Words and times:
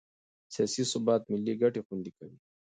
سیاسي 0.53 0.83
ثبات 0.91 1.21
ملي 1.31 1.53
ګټې 1.61 1.81
خوندي 1.87 2.11
کوي 2.17 2.37